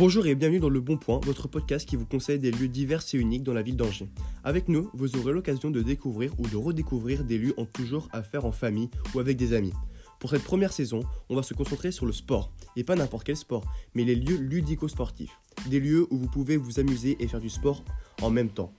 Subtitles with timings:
[0.00, 3.02] Bonjour et bienvenue dans Le Bon Point, votre podcast qui vous conseille des lieux divers
[3.12, 4.08] et uniques dans la ville d'Angers.
[4.44, 8.22] Avec nous, vous aurez l'occasion de découvrir ou de redécouvrir des lieux en toujours à
[8.22, 9.74] faire en famille ou avec des amis.
[10.18, 13.36] Pour cette première saison, on va se concentrer sur le sport, et pas n'importe quel
[13.36, 15.38] sport, mais les lieux ludico-sportifs.
[15.68, 17.84] Des lieux où vous pouvez vous amuser et faire du sport
[18.22, 18.72] en même temps.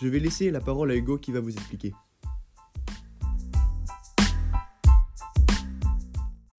[0.00, 1.92] Je vais laisser la parole à Hugo qui va vous expliquer.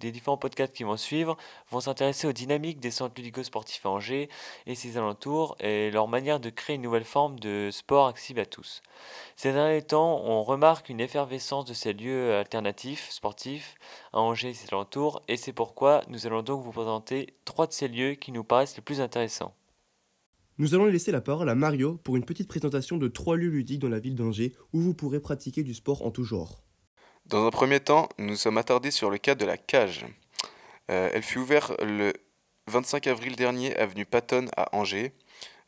[0.01, 1.37] Les différents podcasts qui vont suivre
[1.69, 4.29] vont s'intéresser aux dynamiques des centres ludico-sportifs à Angers
[4.65, 8.45] et ses alentours et leur manière de créer une nouvelle forme de sport accessible à
[8.45, 8.81] tous.
[9.35, 13.75] Ces derniers temps, on remarque une effervescence de ces lieux alternatifs sportifs
[14.13, 17.73] à Angers et ses alentours et c'est pourquoi nous allons donc vous présenter trois de
[17.73, 19.53] ces lieux qui nous paraissent les plus intéressants.
[20.57, 23.79] Nous allons laisser la parole à Mario pour une petite présentation de trois lieux ludiques
[23.79, 26.63] dans la ville d'Angers où vous pourrez pratiquer du sport en tout genre.
[27.29, 30.07] Dans un premier temps, nous sommes attardés sur le cas de la cage.
[30.89, 32.11] Euh, elle fut ouverte le
[32.65, 35.13] 25 avril dernier avenue Patton à Angers.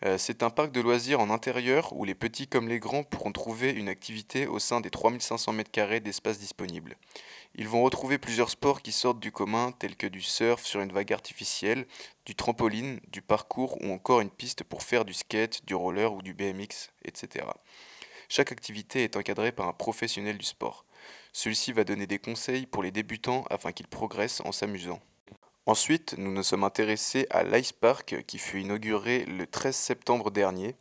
[0.03, 3.31] Euh, c'est un parc de loisirs en intérieur où les petits comme les grands pourront
[3.31, 6.97] trouver une activité au sein des 3500 m2 d'espace disponible.
[7.53, 10.91] Ils vont retrouver plusieurs sports qui sortent du commun tels que du surf sur une
[10.91, 11.85] vague artificielle,
[12.25, 16.23] du trampoline, du parcours ou encore une piste pour faire du skate, du roller ou
[16.23, 17.45] du BMX, etc.
[18.29, 20.85] Chaque activité est encadrée par un professionnel du sport.
[21.33, 24.99] Celui-ci va donner des conseils pour les débutants afin qu'ils progressent en s'amusant.
[25.65, 30.75] Ensuite, nous nous sommes intéressés à l'Ice Park qui fut inauguré le 13 septembre dernier.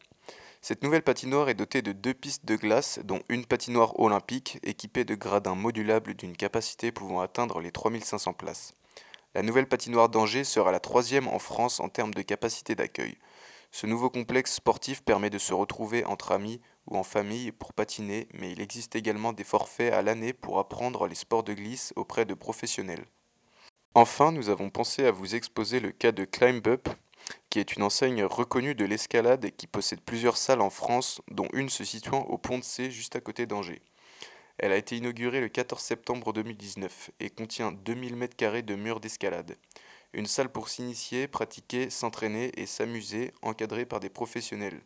[0.63, 5.05] Cette nouvelle patinoire est dotée de deux pistes de glace, dont une patinoire olympique équipée
[5.05, 8.75] de gradins modulables d'une capacité pouvant atteindre les 3500 places.
[9.35, 13.17] La nouvelle patinoire d'Angers sera la troisième en France en termes de capacité d'accueil.
[13.73, 18.29] Ce nouveau complexe sportif permet de se retrouver entre amis ou en famille pour patiner,
[18.35, 22.25] mais il existe également des forfaits à l'année pour apprendre les sports de glisse auprès
[22.25, 23.07] de professionnels.
[23.95, 26.89] Enfin, nous avons pensé à vous exposer le cas de Climb Up,
[27.49, 31.49] qui est une enseigne reconnue de l'escalade et qui possède plusieurs salles en France, dont
[31.53, 33.83] une se situant au Pont de C juste à côté d'Angers.
[34.59, 39.57] Elle a été inaugurée le 14 septembre 2019 et contient 2000 m2 de murs d'escalade.
[40.13, 44.81] Une salle pour s'initier, pratiquer, s'entraîner et s'amuser, encadrée par des professionnels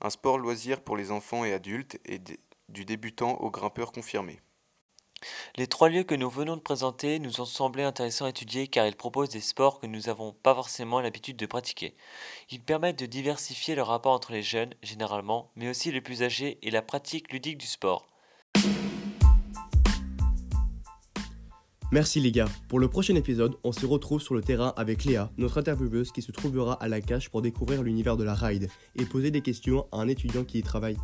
[0.00, 2.20] un sport loisir pour les enfants et adultes et
[2.68, 4.40] du débutant au grimpeur confirmé.
[5.56, 8.86] Les trois lieux que nous venons de présenter nous ont semblé intéressants à étudier car
[8.86, 11.94] ils proposent des sports que nous n'avons pas forcément l'habitude de pratiquer.
[12.50, 16.58] Ils permettent de diversifier le rapport entre les jeunes, généralement, mais aussi les plus âgés
[16.60, 18.06] et la pratique ludique du sport.
[21.94, 22.48] Merci les gars.
[22.66, 26.22] Pour le prochain épisode, on se retrouve sur le terrain avec Léa, notre intervieweuse qui
[26.22, 29.86] se trouvera à la cache pour découvrir l'univers de la ride et poser des questions
[29.92, 30.96] à un étudiant qui y travaille.